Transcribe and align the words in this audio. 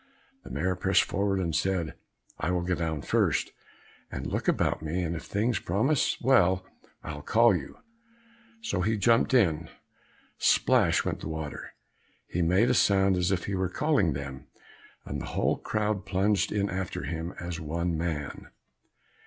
The 0.43 0.49
Mayor 0.49 0.75
pressed 0.75 1.03
forward 1.03 1.37
and 1.39 1.55
said, 1.55 1.93
"I 2.39 2.49
will 2.49 2.63
go 2.63 2.73
down 2.73 3.03
first, 3.03 3.51
and 4.11 4.25
look 4.25 4.47
about 4.47 4.81
me, 4.81 5.03
and 5.03 5.15
if 5.15 5.25
things 5.25 5.59
promise 5.59 6.19
well 6.19 6.65
I'll 7.03 7.21
call 7.21 7.55
you." 7.55 7.77
So 8.61 8.81
he 8.81 8.97
jumped 8.97 9.31
in; 9.31 9.69
splash! 10.39 11.05
went 11.05 11.19
the 11.19 11.29
water; 11.29 11.75
he 12.25 12.41
made 12.41 12.71
a 12.71 12.73
sound 12.73 13.15
as 13.15 13.31
if 13.31 13.45
he 13.45 13.53
were 13.53 13.69
calling 13.69 14.13
them, 14.13 14.47
and 15.05 15.21
the 15.21 15.25
whole 15.37 15.57
crowd 15.57 16.03
plunged 16.07 16.51
in 16.51 16.67
after 16.67 17.03
him 17.03 17.35
as 17.39 17.59
one 17.59 17.95
man. 17.95 18.47